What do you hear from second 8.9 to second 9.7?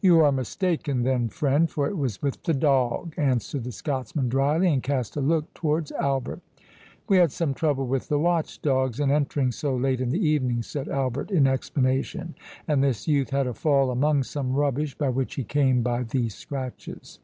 in entering